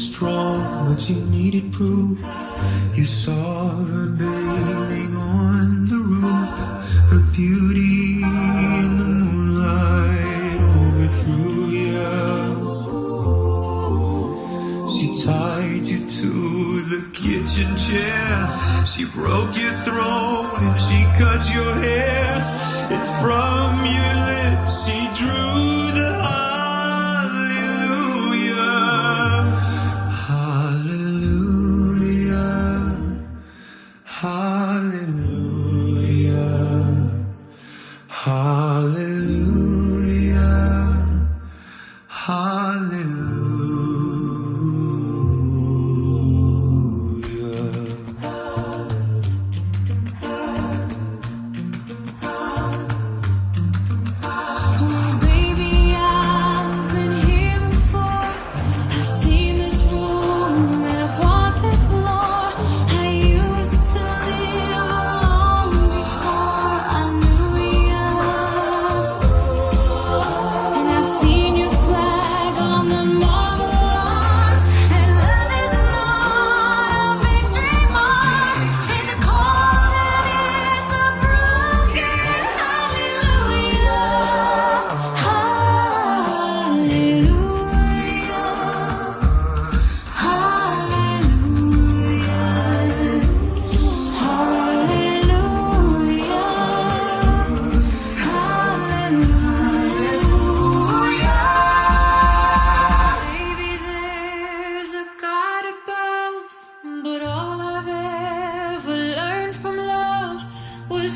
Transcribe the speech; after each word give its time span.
strong, 0.00 0.88
but 0.88 1.08
you 1.08 1.16
needed 1.16 1.72
proof. 1.72 2.18
You 2.94 3.04
saw 3.04 3.68
her 3.68 4.06
bathing 4.06 5.14
on 5.16 5.86
the 5.88 5.96
roof, 5.96 6.50
her 7.10 7.22
beauty 7.32 8.22
in 8.22 8.98
the 8.98 9.04
moonlight 9.04 10.60
overthrew 10.80 11.66
you. 11.68 12.10
She 14.94 15.06
tied 15.24 15.84
you 15.84 16.00
to 16.20 16.30
the 16.92 17.02
kitchen 17.12 17.76
chair. 17.76 18.86
She 18.86 19.04
broke 19.04 19.56
your 19.56 19.74
throat 19.86 20.50
and 20.60 20.80
she 20.80 21.04
cut 21.18 21.42
your 21.52 21.74
hair. 21.74 22.30
And 22.90 23.04
from 23.20 23.84
your 23.86 24.14
lips 24.30 24.84
she 24.84 24.99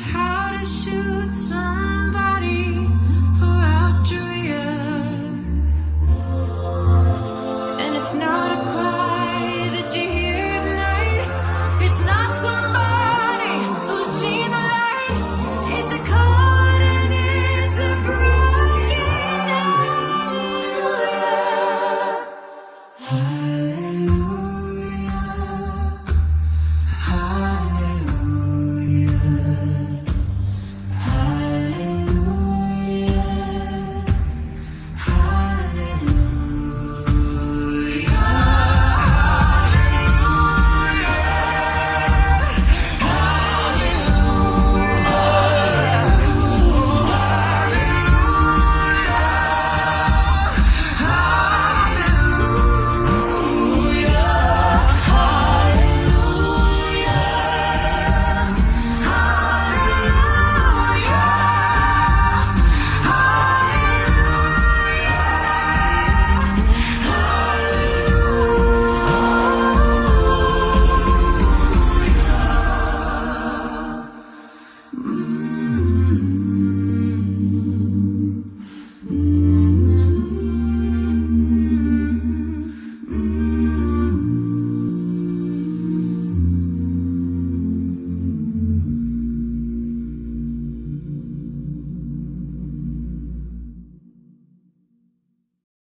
how 0.01 0.51
to 0.57 0.65
shoot 0.65 1.33
some 1.33 1.64